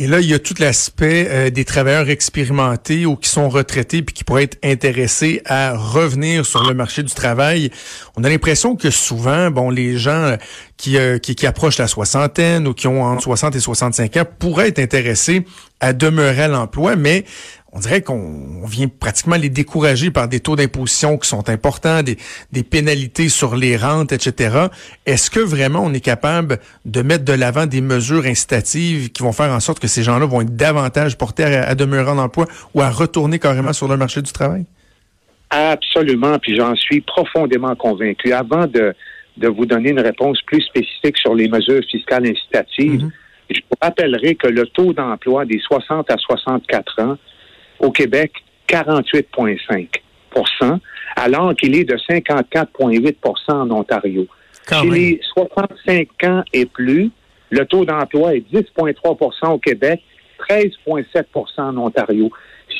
Et 0.00 0.06
là, 0.06 0.20
il 0.20 0.30
y 0.30 0.34
a 0.34 0.38
tout 0.38 0.54
l'aspect 0.60 1.26
euh, 1.28 1.50
des 1.50 1.64
travailleurs 1.64 2.08
expérimentés 2.08 3.04
ou 3.04 3.16
qui 3.16 3.28
sont 3.28 3.48
retraités 3.48 4.00
puis 4.00 4.14
qui 4.14 4.22
pourraient 4.22 4.44
être 4.44 4.58
intéressés 4.62 5.42
à 5.44 5.76
revenir 5.76 6.46
sur 6.46 6.62
le 6.62 6.72
marché 6.72 7.02
du 7.02 7.12
travail. 7.12 7.72
On 8.16 8.22
a 8.22 8.28
l'impression 8.28 8.76
que 8.76 8.90
souvent, 8.90 9.50
bon, 9.50 9.70
les 9.70 9.98
gens 9.98 10.22
euh, 10.22 10.36
qui, 10.76 10.96
euh, 10.98 11.18
qui, 11.18 11.34
qui, 11.34 11.48
approchent 11.48 11.78
la 11.78 11.88
soixantaine 11.88 12.68
ou 12.68 12.74
qui 12.74 12.86
ont 12.86 13.02
entre 13.02 13.24
60 13.24 13.56
et 13.56 13.60
65 13.60 14.16
ans 14.18 14.24
pourraient 14.38 14.68
être 14.68 14.78
intéressés 14.78 15.44
à 15.80 15.92
demeurer 15.92 16.42
à 16.42 16.48
l'emploi, 16.48 16.94
mais 16.94 17.24
on 17.72 17.80
dirait 17.80 18.00
qu'on 18.00 18.64
vient 18.66 18.88
pratiquement 18.88 19.36
les 19.36 19.50
décourager 19.50 20.10
par 20.10 20.28
des 20.28 20.40
taux 20.40 20.56
d'imposition 20.56 21.18
qui 21.18 21.28
sont 21.28 21.50
importants, 21.50 22.02
des, 22.02 22.16
des, 22.50 22.62
pénalités 22.62 23.28
sur 23.28 23.56
les 23.56 23.76
rentes, 23.76 24.12
etc. 24.12 24.68
Est-ce 25.04 25.30
que 25.30 25.40
vraiment 25.40 25.80
on 25.84 25.92
est 25.92 26.00
capable 26.00 26.58
de 26.86 27.02
mettre 27.02 27.24
de 27.24 27.34
l'avant 27.34 27.66
des 27.66 27.82
mesures 27.82 28.24
incitatives 28.24 29.12
qui 29.12 29.22
vont 29.22 29.32
faire 29.32 29.52
en 29.52 29.60
sorte 29.60 29.80
que 29.80 29.86
ces 29.86 30.02
gens-là 30.02 30.24
vont 30.24 30.40
être 30.40 30.56
davantage 30.56 31.18
portés 31.18 31.44
à, 31.44 31.74
demeurer 31.74 32.10
en 32.10 32.18
emploi 32.18 32.46
ou 32.72 32.80
à 32.80 32.90
retourner 32.90 33.38
carrément 33.38 33.74
sur 33.74 33.86
le 33.86 33.98
marché 33.98 34.22
du 34.22 34.32
travail? 34.32 34.64
Absolument, 35.50 36.38
puis 36.38 36.56
j'en 36.56 36.74
suis 36.74 37.02
profondément 37.02 37.74
convaincu. 37.74 38.32
Avant 38.32 38.66
de, 38.66 38.94
de 39.36 39.48
vous 39.48 39.66
donner 39.66 39.90
une 39.90 40.00
réponse 40.00 40.40
plus 40.42 40.62
spécifique 40.62 41.18
sur 41.18 41.34
les 41.34 41.48
mesures 41.48 41.82
fiscales 41.90 42.26
incitatives, 42.26 43.02
mm-hmm. 43.02 43.10
je 43.54 43.60
vous 43.70 43.76
rappellerai 43.80 44.36
que 44.36 44.48
le 44.48 44.66
taux 44.66 44.94
d'emploi 44.94 45.44
des 45.44 45.58
60 45.58 46.10
à 46.10 46.16
64 46.16 47.02
ans 47.02 47.16
au 47.80 47.90
Québec, 47.90 48.32
48,5% 48.68 50.78
alors 51.16 51.54
qu'il 51.54 51.76
est 51.76 51.84
de 51.84 51.96
54,8% 51.96 53.50
en 53.50 53.70
Ontario. 53.70 54.26
Chez 54.70 54.90
les 54.90 55.20
65 55.34 56.08
ans 56.24 56.42
et 56.52 56.66
plus, 56.66 57.10
le 57.50 57.64
taux 57.64 57.84
d'emploi 57.84 58.34
est 58.34 58.44
10,3% 58.52 59.52
au 59.52 59.58
Québec, 59.58 60.02
13,7% 60.48 61.60
en 61.60 61.76
Ontario. 61.78 62.30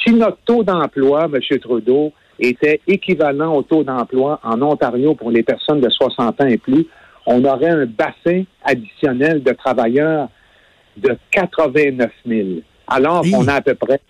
Si 0.04 0.12
notre 0.12 0.38
taux 0.44 0.62
d'emploi, 0.62 1.28
M. 1.32 1.58
Trudeau, 1.58 2.12
était 2.38 2.80
équivalent 2.86 3.56
au 3.56 3.62
taux 3.62 3.82
d'emploi 3.82 4.38
en 4.44 4.60
Ontario 4.62 5.14
pour 5.14 5.30
les 5.30 5.42
personnes 5.42 5.80
de 5.80 5.88
60 5.88 6.40
ans 6.40 6.46
et 6.46 6.58
plus, 6.58 6.86
on 7.26 7.44
aurait 7.44 7.70
un 7.70 7.86
bassin 7.86 8.44
additionnel 8.62 9.42
de 9.42 9.52
travailleurs 9.52 10.28
de 10.96 11.16
89 11.32 12.10
000. 12.26 12.48
Alors 12.86 13.22
qu'on 13.22 13.48
a 13.48 13.54
à 13.54 13.60
peu 13.60 13.74
près 13.74 14.00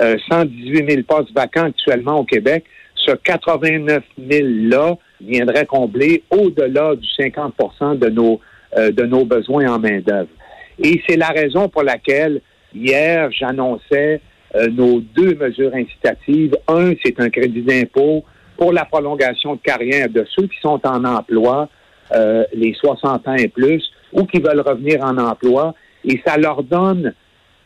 118 0.00 0.82
euh, 0.82 0.88
000 0.88 1.02
postes 1.06 1.32
vacants 1.34 1.66
actuellement 1.66 2.20
au 2.20 2.24
Québec. 2.24 2.64
Ce 2.94 3.12
89 3.12 4.02
000-là 4.20 4.96
viendrait 5.20 5.66
combler 5.66 6.22
au-delà 6.30 6.94
du 6.94 7.06
50 7.08 7.98
de 7.98 8.08
nos, 8.08 8.40
euh, 8.76 8.90
de 8.90 9.04
nos 9.04 9.24
besoins 9.24 9.66
en 9.72 9.78
main-d'œuvre. 9.78 10.28
Et 10.82 11.02
c'est 11.06 11.16
la 11.16 11.28
raison 11.28 11.68
pour 11.68 11.82
laquelle 11.82 12.40
hier, 12.74 13.30
j'annonçais 13.30 14.20
euh, 14.54 14.68
nos 14.68 15.00
deux 15.00 15.34
mesures 15.34 15.74
incitatives. 15.74 16.56
Un, 16.66 16.92
c'est 17.04 17.20
un 17.20 17.30
crédit 17.30 17.62
d'impôt 17.62 18.24
pour 18.56 18.72
la 18.72 18.84
prolongation 18.84 19.54
de 19.54 19.60
carrière 19.60 20.08
de 20.08 20.24
ceux 20.34 20.46
qui 20.46 20.58
sont 20.60 20.80
en 20.84 21.04
emploi, 21.04 21.68
les 22.52 22.72
60 22.74 23.26
ans 23.26 23.34
et 23.34 23.48
plus, 23.48 23.82
ou 24.12 24.24
qui 24.24 24.38
veulent 24.38 24.60
revenir 24.60 25.02
en 25.02 25.18
emploi. 25.18 25.74
Et 26.04 26.20
ça 26.24 26.36
leur 26.36 26.62
donne 26.62 27.12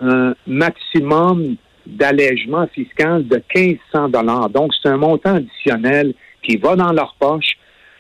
un 0.00 0.34
maximum 0.46 1.56
d'allègement 1.88 2.66
fiscal 2.68 3.26
de 3.26 3.42
1500 3.54 4.10
dollars. 4.10 4.50
Donc, 4.50 4.72
c'est 4.80 4.88
un 4.88 4.98
montant 4.98 5.36
additionnel 5.36 6.14
qui 6.42 6.56
va 6.56 6.76
dans 6.76 6.92
leur 6.92 7.16
poche. 7.18 7.56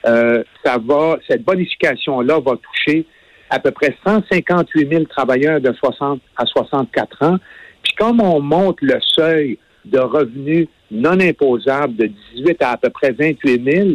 Euh, 0.06 0.44
ça 0.64 0.78
va, 0.78 1.18
cette 1.26 1.42
bonification-là 1.42 2.38
va 2.40 2.52
toucher 2.56 3.06
à 3.50 3.58
peu 3.58 3.70
près 3.70 3.96
158 4.06 4.88
000 4.88 5.04
travailleurs 5.04 5.60
de 5.60 5.72
60 5.72 6.20
à 6.36 6.44
64 6.44 7.24
ans. 7.24 7.36
Puis 7.82 7.94
comme 7.94 8.20
on 8.20 8.40
monte 8.40 8.80
le 8.82 8.98
seuil 9.00 9.58
de 9.84 9.98
revenus 9.98 10.68
non 10.90 11.18
imposables 11.18 11.96
de 11.96 12.10
18 12.36 12.62
à 12.62 12.72
à 12.72 12.76
peu 12.76 12.90
près 12.90 13.12
28 13.12 13.72
000 13.72 13.88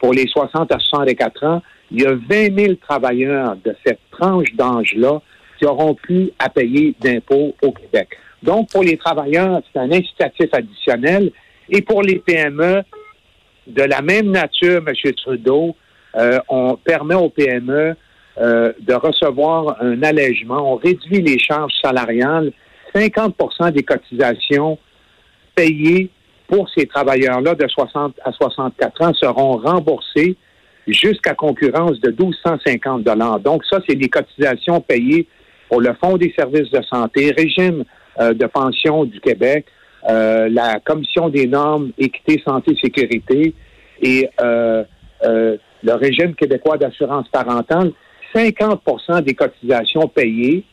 pour 0.00 0.12
les 0.12 0.26
60 0.26 0.70
à 0.72 0.78
64 0.78 1.44
ans, 1.44 1.62
il 1.90 2.02
y 2.02 2.06
a 2.06 2.14
20 2.14 2.58
000 2.58 2.74
travailleurs 2.74 3.56
de 3.64 3.74
cette 3.84 4.00
tranche 4.10 4.52
d'âge-là 4.54 5.20
qui 5.58 5.66
auront 5.66 5.94
plus 5.94 6.30
à 6.38 6.48
payer 6.48 6.94
d'impôts 7.00 7.54
au 7.62 7.72
Québec. 7.72 8.08
Donc, 8.42 8.70
pour 8.70 8.82
les 8.82 8.96
travailleurs, 8.96 9.60
c'est 9.72 9.78
un 9.78 9.90
incitatif 9.90 10.48
additionnel. 10.52 11.30
Et 11.68 11.82
pour 11.82 12.02
les 12.02 12.18
PME, 12.18 12.82
de 13.66 13.82
la 13.82 14.02
même 14.02 14.30
nature, 14.30 14.82
M. 14.86 15.12
Trudeau, 15.14 15.76
euh, 16.16 16.38
on 16.48 16.76
permet 16.76 17.14
aux 17.14 17.28
PME 17.28 17.94
euh, 18.38 18.72
de 18.80 18.94
recevoir 18.94 19.76
un 19.80 20.02
allègement. 20.02 20.72
On 20.72 20.76
réduit 20.76 21.22
les 21.22 21.38
charges 21.38 21.74
salariales. 21.82 22.52
50% 22.94 23.72
des 23.72 23.82
cotisations 23.82 24.78
payées 25.54 26.10
pour 26.48 26.68
ces 26.70 26.86
travailleurs-là 26.86 27.54
de 27.54 27.68
60 27.68 28.18
à 28.24 28.32
64 28.32 29.02
ans 29.02 29.14
seront 29.14 29.58
remboursées 29.58 30.36
jusqu'à 30.88 31.34
concurrence 31.34 32.00
de 32.00 32.10
1250 32.10 33.04
dollars. 33.04 33.38
Donc 33.38 33.64
ça, 33.70 33.78
c'est 33.88 33.94
des 33.94 34.08
cotisations 34.08 34.80
payées 34.80 35.28
pour 35.68 35.80
le 35.80 35.94
Fonds 36.02 36.16
des 36.16 36.32
services 36.36 36.70
de 36.70 36.82
santé, 36.82 37.32
régime 37.36 37.84
de 38.18 38.46
pension 38.46 39.04
du 39.04 39.20
Québec, 39.20 39.66
euh, 40.08 40.48
la 40.48 40.80
Commission 40.80 41.28
des 41.28 41.46
normes 41.46 41.92
équité, 41.98 42.42
santé, 42.44 42.74
sécurité 42.80 43.54
et 44.00 44.28
euh, 44.40 44.84
le 45.22 45.92
régime 45.94 46.34
québécois 46.34 46.78
d'assurance 46.78 47.28
parentale. 47.28 47.92
50% 48.34 49.22
des 49.22 49.34
cotisations 49.34 50.08
payées 50.08 50.64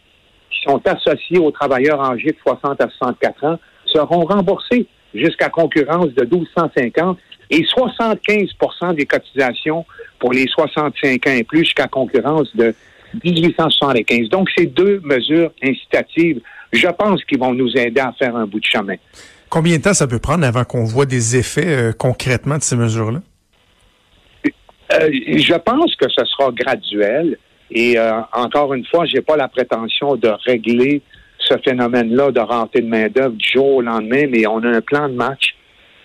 qui 0.50 0.62
sont 0.64 0.82
associées 0.88 1.40
aux 1.40 1.52
travailleurs 1.52 2.02
âgés 2.02 2.32
de 2.32 2.38
60 2.42 2.80
à 2.80 2.88
64 2.90 3.44
ans 3.44 3.60
seront 3.86 4.26
remboursées 4.26 4.86
jusqu'à 5.14 5.50
concurrence 5.50 6.14
de 6.14 6.24
1250 6.24 7.18
et 7.50 7.64
75% 7.64 8.94
des 8.94 9.06
cotisations 9.06 9.86
pour 10.20 10.32
les 10.32 10.48
65 10.48 11.28
ans 11.28 11.32
et 11.32 11.44
plus 11.44 11.60
jusqu'à 11.60 11.88
concurrence 11.88 12.56
de 12.56 12.74
1875. 13.24 14.30
Donc, 14.30 14.50
ces 14.56 14.68
deux 14.68 15.02
mesures 15.04 15.52
incitatives, 15.64 16.42
je 16.74 16.88
pense 16.88 17.24
qu'ils 17.26 17.40
vont 17.40 17.54
nous 17.54 17.72
aider 17.76 18.02
à 18.02 18.14
faire 18.18 18.36
un 18.36 18.46
bout 18.46 18.60
de 18.60 18.66
chemin. 18.66 18.96
Combien 19.50 19.78
de 19.78 19.82
temps 19.82 19.94
ça 19.94 20.08
peut 20.08 20.20
prendre 20.20 20.46
avant 20.46 20.66
qu'on 20.66 20.84
voit 20.84 21.06
des 21.06 21.38
effets 21.38 21.68
euh, 21.68 21.94
concrètement 21.94 22.58
de 22.58 22.64
ces 22.64 22.76
mesures-là? 22.76 23.22
Euh, 24.46 25.10
je 25.12 25.54
pense 25.56 25.96
que 25.96 26.10
ce 26.10 26.26
sera 26.26 26.52
graduel. 26.52 27.38
Et 27.72 27.98
euh, 27.98 28.22
encore 28.34 28.74
une 28.74 28.86
fois, 28.86 29.06
j'ai 29.06 29.22
pas 29.22 29.36
la 29.36 29.48
prétention 29.48 30.16
de 30.16 30.30
régler 30.46 31.02
ce 31.40 31.56
phénomène-là 31.64 32.32
de 32.32 32.40
rentrée 32.40 32.82
de 32.82 32.88
main-d'œuvre 32.88 33.36
du 33.36 33.48
jour 33.48 33.76
au 33.76 33.82
lendemain, 33.82 34.26
mais 34.30 34.46
on 34.48 34.64
a 34.64 34.70
un 34.70 34.82
plan 34.82 35.08
de 35.08 35.14
match 35.14 35.56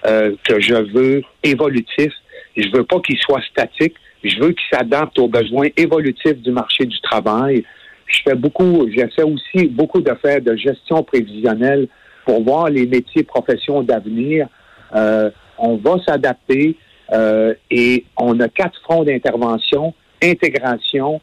que 0.05 0.61
je 0.61 0.75
veux 0.93 1.23
évolutif. 1.45 2.13
Je 2.57 2.69
veux 2.73 2.83
pas 2.83 2.99
qu'il 3.01 3.19
soit 3.19 3.41
statique. 3.51 3.95
Je 4.25 4.37
veux 4.41 4.51
qu'il 4.51 4.67
s'adapte 4.73 5.19
aux 5.19 5.29
besoins 5.29 5.69
évolutifs 5.77 6.39
du 6.39 6.51
marché 6.51 6.85
du 6.85 7.01
travail. 7.01 7.65
Je 8.07 8.21
fais 8.25 8.35
beaucoup, 8.35 8.89
j'essaie 8.91 9.23
aussi 9.23 9.67
beaucoup 9.69 10.01
de 10.01 10.13
faire 10.23 10.41
de 10.41 10.57
gestion 10.57 11.03
prévisionnelle 11.03 11.89
pour 12.25 12.43
voir 12.43 12.69
les 12.69 12.87
métiers, 12.87 13.23
professions 13.23 13.83
d'avenir. 13.83 14.49
Euh, 14.95 15.31
on 15.59 15.77
va 15.77 15.97
s'adapter 16.07 16.77
euh, 17.13 17.55
et 17.71 18.05
on 18.17 18.39
a 18.41 18.49
quatre 18.49 18.81
fronts 18.83 19.05
d'intervention 19.05 19.95
intégration, 20.23 21.21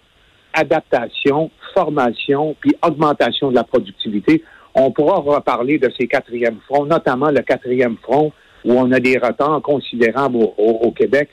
adaptation, 0.54 1.52
formation, 1.74 2.56
puis 2.60 2.76
augmentation 2.86 3.50
de 3.50 3.56
la 3.56 3.64
productivité. 3.64 4.44
On 4.76 4.92
pourra 4.92 5.18
reparler 5.20 5.78
de 5.78 5.90
ces 5.98 6.08
quatrièmes 6.08 6.60
fronts, 6.68 6.86
notamment 6.86 7.30
le 7.30 7.42
quatrième 7.42 7.96
front 7.98 8.34
où 8.66 8.74
on 8.74 8.92
a 8.92 9.00
des 9.00 9.18
retards 9.18 9.62
considérables 9.62 10.38
au 10.58 10.92
Québec 10.92 11.30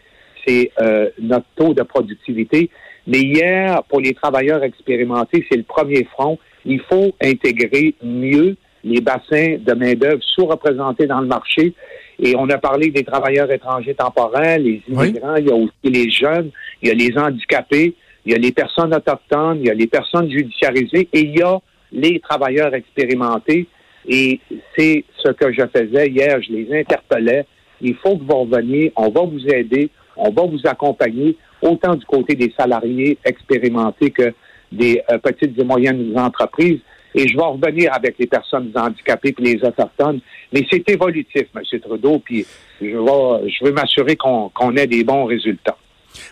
c'est 0.47 0.71
euh, 0.81 1.11
notre 1.19 1.47
taux 1.57 1.75
de 1.75 1.83
productivité. 1.83 2.71
Mais 3.07 3.21
hier, 3.21 3.83
pour 3.85 4.01
les 4.01 4.15
travailleurs 4.15 4.63
expérimentés, 4.63 5.47
c'est 5.49 5.57
le 5.57 5.63
premier 5.63 6.05
front. 6.05 6.39
Il 6.65 6.81
faut 6.81 7.15
intégrer 7.23 7.95
mieux 8.03 8.57
les 8.83 9.01
bassins 9.01 9.57
de 9.59 9.75
main-d'œuvre 9.75 10.23
sous-représentés 10.23 11.07
dans 11.07 11.21
le 11.21 11.27
marché. 11.27 11.75
Et 12.19 12.35
on 12.37 12.49
a 12.49 12.59
parlé 12.59 12.91
des 12.91 13.05
travailleurs 13.05 13.51
étrangers 13.51 13.95
temporaires, 13.95 14.59
les 14.59 14.83
immigrants, 14.89 15.37
il 15.37 15.49
y 15.49 15.51
a 15.51 15.55
aussi 15.55 15.73
les 15.85 16.11
jeunes, 16.11 16.51
il 16.83 16.89
y 16.89 16.91
a 16.91 16.95
les 16.95 17.19
handicapés, 17.19 17.95
il 18.25 18.33
y 18.33 18.35
a 18.35 18.39
les 18.39 18.53
personnes 18.53 18.95
autochtones, 18.95 19.59
il 19.61 19.67
y 19.67 19.71
a 19.71 19.75
les 19.75 19.87
personnes 19.87 20.31
judiciarisées 20.31 21.09
et 21.13 21.21
il 21.21 21.39
y 21.39 21.43
a 21.43 21.59
les 21.93 22.21
travailleurs 22.21 22.75
expérimentés. 22.75 23.67
Et 24.09 24.41
c'est 24.77 25.05
ce 25.19 25.31
que 25.33 25.53
je 25.53 25.63
faisais 25.75 26.09
hier, 26.09 26.41
je 26.43 26.53
les 26.53 26.81
interpellais. 26.81 27.45
Il 27.81 27.95
faut 27.97 28.17
que 28.17 28.23
vous 28.23 28.39
reveniez, 28.41 28.93
on 28.97 29.11
va 29.11 29.23
vous 29.23 29.47
aider, 29.49 29.91
on 30.17 30.31
va 30.31 30.43
vous 30.43 30.61
accompagner 30.65 31.37
autant 31.63 31.95
du 31.95 32.05
côté 32.05 32.35
des 32.35 32.53
salariés 32.59 33.19
expérimentés 33.25 34.11
que 34.11 34.33
des 34.73 35.03
euh, 35.11 35.19
petites 35.19 35.59
et 35.59 35.65
moyennes 35.65 36.13
entreprises. 36.19 36.81
Et 37.15 37.27
je 37.27 37.37
vais 37.37 37.45
revenir 37.45 37.93
avec 37.95 38.17
les 38.19 38.27
personnes 38.27 38.71
handicapées 38.75 39.35
et 39.39 39.43
les 39.43 39.65
autochtones. 39.65 40.21
Mais 40.53 40.67
c'est 40.71 40.87
évolutif, 40.91 41.45
M. 41.55 41.81
Trudeau, 41.81 42.19
puis 42.19 42.45
je, 42.81 42.87
vais, 42.87 43.51
je 43.51 43.65
veux 43.65 43.73
m'assurer 43.73 44.17
qu'on 44.17 44.77
ait 44.77 44.87
des 44.87 45.03
bons 45.03 45.25
résultats. 45.25 45.79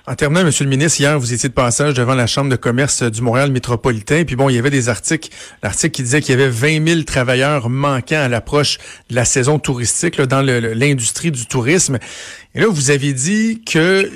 En 0.06 0.14
terminant, 0.14 0.44
Monsieur 0.44 0.64
le 0.64 0.70
ministre, 0.70 1.00
hier, 1.00 1.18
vous 1.18 1.32
étiez 1.32 1.48
de 1.48 1.54
passage 1.54 1.94
devant 1.94 2.14
la 2.14 2.26
Chambre 2.26 2.50
de 2.50 2.56
commerce 2.56 3.02
du 3.02 3.22
Montréal 3.22 3.50
métropolitain. 3.50 4.24
Puis 4.24 4.36
bon, 4.36 4.48
il 4.48 4.56
y 4.56 4.58
avait 4.58 4.70
des 4.70 4.88
articles, 4.88 5.30
l'article 5.62 5.92
qui 5.92 6.02
disait 6.02 6.20
qu'il 6.20 6.38
y 6.38 6.42
avait 6.42 6.50
20 6.50 6.86
000 6.86 7.02
travailleurs 7.02 7.70
manquants 7.70 8.22
à 8.22 8.28
l'approche 8.28 8.78
de 9.10 9.14
la 9.14 9.24
saison 9.24 9.58
touristique 9.58 10.20
dans 10.20 10.42
l'industrie 10.42 11.30
du 11.30 11.46
tourisme. 11.46 11.98
Et 12.56 12.60
là, 12.60 12.66
vous 12.68 12.90
avez 12.90 13.12
dit 13.12 13.62
que 13.66 14.08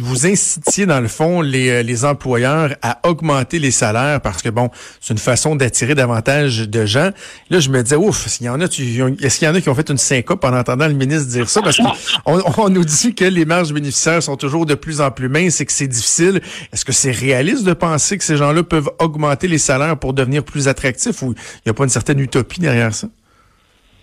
vous 0.00 0.26
incitiez, 0.26 0.86
dans 0.86 1.00
le 1.00 1.06
fond, 1.06 1.40
les, 1.40 1.70
euh, 1.70 1.82
les 1.82 2.04
employeurs 2.04 2.74
à 2.82 2.98
augmenter 3.08 3.60
les 3.60 3.70
salaires 3.70 4.20
parce 4.20 4.42
que, 4.42 4.48
bon, 4.48 4.70
c'est 5.00 5.14
une 5.14 5.20
façon 5.20 5.54
d'attirer 5.54 5.94
davantage 5.94 6.68
de 6.68 6.84
gens. 6.84 7.10
Là, 7.48 7.60
je 7.60 7.70
me 7.70 7.80
disais, 7.84 7.94
ouf, 7.94 8.26
est-ce 8.26 8.42
y 8.42 8.48
en 8.48 8.60
a, 8.60 8.64
est-ce 8.64 9.38
qu'il 9.38 9.46
y 9.46 9.48
en 9.48 9.54
a 9.54 9.60
qui 9.60 9.68
ont 9.68 9.74
fait 9.76 9.88
une 9.88 9.98
syncope 9.98 10.44
en 10.44 10.52
entendant 10.52 10.88
le 10.88 10.94
ministre 10.94 11.28
dire 11.28 11.48
ça? 11.48 11.62
Parce 11.62 11.76
qu'on 11.76 12.42
on 12.58 12.68
nous 12.70 12.84
dit 12.84 13.14
que 13.14 13.24
les 13.24 13.44
marges 13.44 13.72
bénéficiaires 13.72 14.20
sont 14.20 14.36
toujours 14.36 14.66
de 14.66 14.74
plus 14.74 15.00
en 15.00 15.05
plus 15.10 15.28
minces 15.28 15.60
et 15.60 15.66
que 15.66 15.72
c'est 15.72 15.88
difficile. 15.88 16.40
Est-ce 16.72 16.84
que 16.84 16.92
c'est 16.92 17.10
réaliste 17.10 17.66
de 17.66 17.72
penser 17.72 18.18
que 18.18 18.24
ces 18.24 18.36
gens-là 18.36 18.62
peuvent 18.62 18.90
augmenter 18.98 19.48
les 19.48 19.58
salaires 19.58 19.98
pour 19.98 20.12
devenir 20.12 20.44
plus 20.44 20.68
attractifs 20.68 21.22
ou 21.22 21.34
il 21.34 21.62
n'y 21.66 21.70
a 21.70 21.74
pas 21.74 21.84
une 21.84 21.90
certaine 21.90 22.20
utopie 22.20 22.60
derrière 22.60 22.92
ça? 22.94 23.08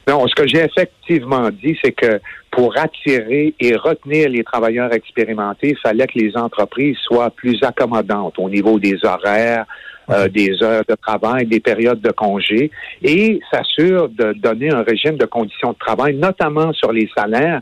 Non, 0.08 0.28
ce 0.28 0.36
que 0.36 0.48
j'ai 0.48 0.60
effectivement 0.60 1.50
dit, 1.50 1.78
c'est 1.82 1.94
que 1.94 2.20
pour 2.52 2.78
attirer 2.78 3.54
et 3.60 3.76
retenir 3.76 4.30
les 4.30 4.44
travailleurs 4.44 4.94
expérimentés, 4.94 5.70
il 5.70 5.78
fallait 5.78 6.08
que 6.08 6.20
les 6.20 6.36
entreprises 6.36 6.98
soient 7.08 7.32
plus 7.32 7.58
accommodantes 7.64 8.38
au 8.38 8.50
niveau 8.50 8.80
des 8.80 8.98
horaires, 9.04 9.66
euh, 10.10 10.28
des 10.28 10.62
heures 10.62 10.84
de 10.88 10.96
travail, 10.96 11.46
des 11.46 11.62
périodes 11.62 12.02
de 12.02 12.12
congé, 12.12 12.70
et 13.02 13.40
s'assure 13.50 14.10
de 14.10 14.34
donner 14.34 14.74
un 14.74 14.84
régime 14.84 15.16
de 15.16 15.26
conditions 15.26 15.72
de 15.72 15.78
travail, 15.78 16.16
notamment 16.16 16.74
sur 16.74 16.92
les 16.92 17.10
salaires, 17.16 17.62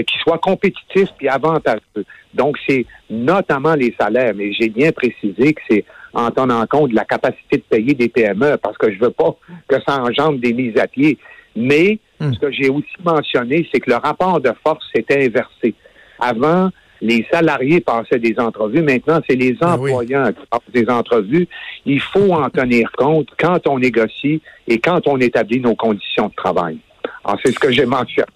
qui 0.00 0.18
soit 0.18 0.38
compétitif 0.38 1.08
et 1.20 1.28
avantageux. 1.28 2.04
Donc, 2.34 2.56
c'est 2.66 2.86
notamment 3.10 3.74
les 3.74 3.94
salaires, 3.98 4.32
mais 4.34 4.52
j'ai 4.52 4.68
bien 4.68 4.90
précisé 4.92 5.52
que 5.52 5.60
c'est 5.68 5.84
en 6.14 6.30
tenant 6.30 6.66
compte 6.66 6.90
de 6.90 6.94
la 6.94 7.04
capacité 7.04 7.58
de 7.58 7.62
payer 7.62 7.94
des 7.94 8.08
PME, 8.08 8.56
parce 8.62 8.76
que 8.78 8.92
je 8.92 8.98
veux 8.98 9.10
pas 9.10 9.36
que 9.68 9.76
ça 9.86 10.02
engendre 10.02 10.38
des 10.38 10.52
mises 10.52 10.78
à 10.78 10.86
pied. 10.86 11.18
Mais 11.56 11.98
hmm. 12.20 12.32
ce 12.32 12.38
que 12.38 12.50
j'ai 12.50 12.68
aussi 12.68 12.92
mentionné, 13.04 13.68
c'est 13.72 13.80
que 13.80 13.90
le 13.90 13.96
rapport 13.96 14.40
de 14.40 14.52
force 14.64 14.84
s'était 14.94 15.26
inversé. 15.26 15.74
Avant, 16.18 16.70
les 17.00 17.26
salariés 17.30 17.80
passaient 17.80 18.18
des 18.18 18.38
entrevues. 18.38 18.82
Maintenant, 18.82 19.20
c'est 19.28 19.36
les 19.36 19.52
ben 19.54 19.72
employeurs 19.72 20.28
qui 20.28 20.46
passent 20.48 20.72
des 20.72 20.88
entrevues. 20.88 21.48
Il 21.84 22.00
faut 22.00 22.32
en 22.32 22.48
tenir 22.50 22.90
compte 22.92 23.28
quand 23.38 23.66
on 23.66 23.78
négocie 23.78 24.40
et 24.68 24.78
quand 24.78 25.06
on 25.08 25.18
établit 25.18 25.60
nos 25.60 25.74
conditions 25.74 26.28
de 26.28 26.34
travail. 26.34 26.78
Alors, 27.24 27.38
c'est 27.44 27.52
ce 27.52 27.58
que 27.58 27.72
j'ai 27.72 27.86
mentionné. 27.86 28.28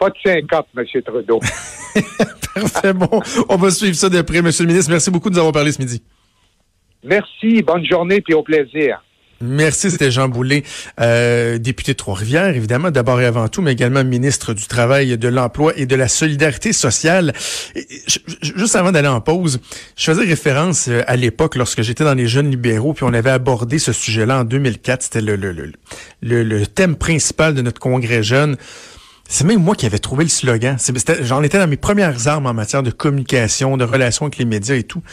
Pas 0.00 0.08
de 0.08 0.14
50, 0.24 0.66
M. 0.78 1.02
Trudeau. 1.04 1.40
Parfait. 2.54 2.94
Bon, 2.94 3.20
on 3.50 3.56
va 3.56 3.70
suivre 3.70 3.94
ça 3.94 4.08
de 4.08 4.22
près, 4.22 4.38
M. 4.38 4.50
le 4.58 4.66
ministre. 4.66 4.90
Merci 4.90 5.10
beaucoup 5.10 5.28
de 5.28 5.34
nous 5.34 5.40
avoir 5.40 5.52
parlé 5.52 5.72
ce 5.72 5.78
midi. 5.78 6.02
Merci. 7.04 7.62
Bonne 7.62 7.84
journée 7.84 8.22
puis 8.22 8.32
au 8.32 8.42
plaisir. 8.42 9.02
Merci, 9.42 9.90
c'était 9.90 10.10
Jean 10.10 10.28
Boulet, 10.28 10.64
euh, 11.00 11.56
député 11.56 11.92
de 11.92 11.96
Trois-Rivières, 11.96 12.54
évidemment, 12.54 12.90
d'abord 12.90 13.22
et 13.22 13.24
avant 13.24 13.48
tout, 13.48 13.62
mais 13.62 13.72
également 13.72 14.04
ministre 14.04 14.52
du 14.52 14.66
Travail, 14.66 15.16
de 15.16 15.28
l'Emploi 15.28 15.72
et 15.76 15.86
de 15.86 15.96
la 15.96 16.08
Solidarité 16.08 16.74
sociale. 16.74 17.32
juste 18.42 18.76
avant 18.76 18.92
d'aller 18.92 19.08
en 19.08 19.22
pause, 19.22 19.58
je 19.96 20.04
faisais 20.04 20.26
référence 20.26 20.88
euh, 20.88 21.02
à 21.06 21.16
l'époque, 21.16 21.56
lorsque 21.56 21.80
j'étais 21.80 22.04
dans 22.04 22.12
les 22.12 22.26
jeunes 22.26 22.50
libéraux, 22.50 22.92
puis 22.92 23.04
on 23.04 23.14
avait 23.14 23.30
abordé 23.30 23.78
ce 23.78 23.94
sujet-là 23.94 24.40
en 24.40 24.44
2004. 24.44 25.04
C'était 25.04 25.22
le, 25.22 25.36
le, 25.36 25.52
le, 25.52 26.42
le, 26.42 26.66
thème 26.66 26.96
principal 26.96 27.54
de 27.54 27.62
notre 27.62 27.80
congrès 27.80 28.22
jeune. 28.22 28.58
C'est 29.32 29.44
même 29.44 29.62
moi 29.62 29.76
qui 29.76 29.86
avais 29.86 30.00
trouvé 30.00 30.24
le 30.24 30.28
slogan. 30.28 30.76
J'en 31.22 31.44
étais 31.44 31.56
dans 31.56 31.68
mes 31.68 31.76
premières 31.76 32.26
armes 32.26 32.46
en 32.46 32.52
matière 32.52 32.82
de 32.82 32.90
communication, 32.90 33.76
de 33.76 33.84
relations 33.84 34.26
avec 34.26 34.38
les 34.38 34.44
médias 34.44 34.74
et 34.74 34.82
tout. 34.82 35.04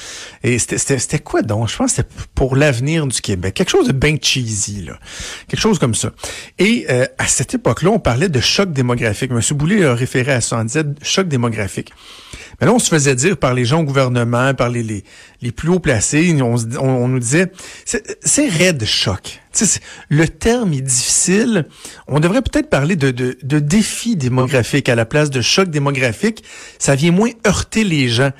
Et 0.43 0.57
c'était 0.57 1.19
quoi 1.19 1.43
donc? 1.43 1.69
Je 1.69 1.77
pense 1.77 1.91
que 1.91 1.97
c'était 1.97 2.09
pour 2.33 2.55
l'avenir 2.55 3.05
du 3.05 3.21
Québec. 3.21 3.53
Quelque 3.53 3.69
chose 3.69 3.87
de 3.87 3.93
bien 3.93 4.17
cheesy, 4.19 4.85
là. 4.85 4.97
Quelque 5.47 5.59
chose 5.59 5.77
comme 5.77 5.93
ça. 5.93 6.09
Et 6.57 6.87
euh, 6.89 7.05
à 7.19 7.27
cette 7.27 7.53
époque-là, 7.53 7.91
on 7.91 7.99
parlait 7.99 8.27
de 8.27 8.39
choc 8.39 8.73
démographique. 8.73 9.29
Monsieur 9.29 9.53
Boulay 9.53 9.85
a 9.85 9.93
référé 9.93 10.31
à 10.31 10.41
ça 10.41 10.57
en 10.57 10.63
disant 10.63 10.95
choc 11.03 11.27
démographique. 11.27 11.93
Mais 12.59 12.67
là, 12.67 12.73
on 12.73 12.79
se 12.79 12.89
faisait 12.89 13.15
dire 13.15 13.37
par 13.37 13.53
les 13.53 13.65
gens 13.65 13.81
au 13.81 13.83
gouvernement, 13.83 14.53
par 14.53 14.69
les, 14.69 14.81
les, 14.81 15.03
les 15.41 15.51
plus 15.51 15.69
hauts 15.69 15.79
placés, 15.79 16.35
on, 16.41 16.55
on, 16.79 17.07
nous 17.07 17.19
disait, 17.19 17.51
c'est 17.85 18.49
raide 18.49 18.83
choc. 18.83 19.41
le 20.09 20.27
terme 20.27 20.73
est 20.73 20.81
difficile. 20.81 21.67
On 22.07 22.19
devrait 22.19 22.41
peut-être 22.41 22.69
parler 22.69 22.95
de, 22.95 23.11
de, 23.11 23.37
de 23.43 23.59
défi 23.59 24.15
démographique 24.15 24.89
à 24.89 24.95
la 24.95 25.05
place 25.05 25.29
de 25.29 25.41
choc 25.41 25.69
démographique. 25.69 26.43
Ça 26.79 26.95
vient 26.95 27.11
moins 27.11 27.31
heurter 27.45 27.83
les 27.83 28.09
gens. 28.09 28.31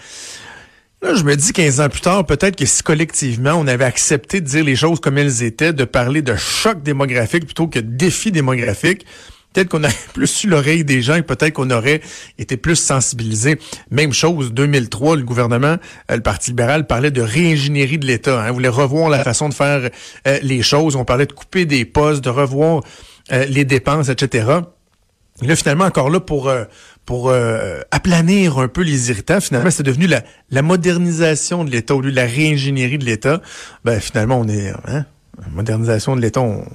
Là, 1.03 1.13
je 1.13 1.24
me 1.24 1.36
dis 1.36 1.53
15 1.53 1.79
ans 1.79 1.89
plus 1.89 2.01
tard, 2.01 2.25
peut-être 2.25 2.55
que 2.55 2.65
si 2.65 2.81
collectivement 2.81 3.51
on 3.53 3.67
avait 3.67 3.86
accepté 3.86 4.41
de 4.41 4.47
dire 4.47 4.63
les 4.63 4.75
choses 4.75 5.00
comme 5.00 5.19
elles 5.19 5.43
étaient, 5.43 5.71
de 5.71 5.83
parler 5.83 6.24
de 6.24 6.36
choc 6.36 6.81
démographique 6.81 7.45
plutôt 7.45 7.67
que 7.67 7.77
de 7.77 7.86
défi 7.86 8.31
démographique, 8.31 9.05
peut-être 9.54 9.70
qu'on 9.70 9.84
aurait 9.84 9.94
plus 10.13 10.44
eu 10.44 10.48
l'oreille 10.48 10.84
des 10.84 11.01
gens 11.01 11.16
et 11.16 11.22
peut-être 11.22 11.54
qu'on 11.54 11.70
aurait 11.70 12.01
été 12.38 12.58
plus 12.58 12.75
sensibilisé. 12.75 13.60
Même 13.92 14.13
chose, 14.13 14.54
2003, 14.54 15.18
le 15.18 15.24
gouvernement, 15.24 15.77
euh, 16.12 16.16
le 16.16 16.22
Parti 16.22 16.51
libéral 16.51 16.88
parlait 16.88 17.12
de 17.12 17.22
réingénierie 17.22 17.98
de 17.98 18.06
l'État. 18.06 18.42
Hein, 18.42 18.51
voulait 18.51 18.68
revoir 18.68 19.10
la 19.10 19.24
façon 19.24 19.50
de 19.50 19.54
faire 19.54 19.89
euh, 20.27 20.39
les 20.42 20.62
choses. 20.62 20.96
On 20.96 21.06
parlait 21.06 21.25
de 21.25 21.34
couper 21.34 21.66
des 21.66 21.86
postes, 21.86 22.24
de 22.24 22.30
revoir 22.30 22.84
euh, 23.32 23.46
les 23.46 23.66
dépenses, 23.66 24.10
etc. 24.10 24.48
Et 25.42 25.48
là, 25.48 25.56
finalement, 25.56 25.86
encore 25.86 26.10
là, 26.10 26.20
pour, 26.20 26.51
pour 27.08 27.30
euh, 27.30 27.80
aplanir 27.89 28.60
un 28.60 28.68
peu 28.68 28.82
les 28.82 29.10
irritants. 29.10 29.39
Finalement, 29.39 29.72
c'est 29.72 29.82
devenu 29.82 30.08
la, 30.08 30.24
la, 30.51 30.62
modernisation 30.62 31.63
de 31.63 31.72
l'État 31.72 31.96
au 31.96 32.01
lieu 32.01 32.12
de 32.12 32.16
la 32.16 32.25
réingénierie 32.25 32.98
de 32.98 33.06
l'État. 33.06 33.42
Ben, 33.84 34.00
finalement, 34.00 34.39
on 34.39 34.48
est... 34.48 34.74
Hein, 34.88 35.06
modernisation 35.51 36.16
de 36.16 36.22
l'État, 36.22 36.42
on, 36.42 36.66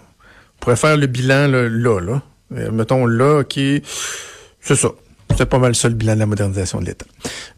pourrait 0.58 0.76
faire 0.76 0.96
le 0.96 1.06
bilan 1.06 1.48
là, 1.48 1.68
là. 1.68 2.00
là. 2.00 2.22
Euh, 2.56 2.70
mettons 2.70 3.06
là, 3.06 3.44
qui... 3.44 3.82
C'est 4.60 4.76
ça. 4.76 4.90
C'est 5.36 5.46
pas 5.46 5.58
mal 5.58 5.74
ça 5.74 5.88
le 5.88 5.94
bilan 5.94 6.14
de 6.14 6.18
la 6.18 6.26
modernisation 6.26 6.80
de 6.80 6.86
l'État. 6.86 7.06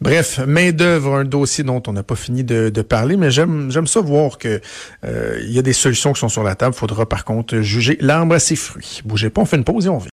Bref, 0.00 0.38
main 0.46 0.70
d'œuvre, 0.70 1.16
un 1.16 1.24
dossier 1.24 1.64
dont 1.64 1.82
on 1.86 1.92
n'a 1.92 2.02
pas 2.02 2.14
fini 2.14 2.44
de, 2.44 2.68
de 2.68 2.82
parler, 2.82 3.16
mais 3.16 3.30
j'aime 3.30 3.70
j'aime 3.70 3.86
ça 3.86 4.00
voir 4.00 4.38
que 4.38 4.60
euh, 5.04 5.40
il 5.42 5.50
y 5.50 5.58
a 5.58 5.62
des 5.62 5.72
solutions 5.72 6.12
qui 6.12 6.20
sont 6.20 6.28
sur 6.28 6.44
la 6.44 6.54
table. 6.54 6.74
Faudra 6.74 7.08
par 7.08 7.24
contre 7.24 7.60
juger 7.60 7.98
l'arbre 8.00 8.34
à 8.34 8.38
ses 8.38 8.56
fruits. 8.56 9.00
Bougez 9.04 9.30
pas, 9.30 9.40
on 9.40 9.44
fait 9.44 9.56
une 9.56 9.64
pause 9.64 9.86
et 9.86 9.88
on 9.88 9.98
vient. 9.98 10.02